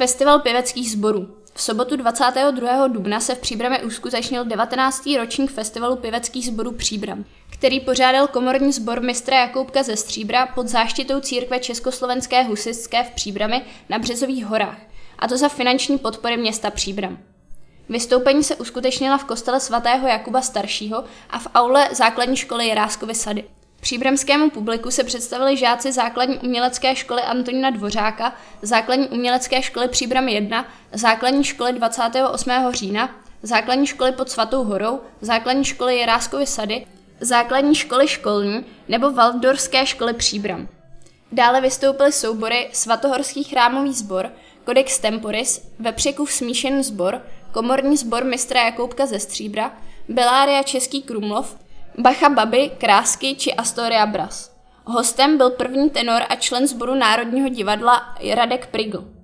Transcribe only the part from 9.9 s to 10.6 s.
Stříbra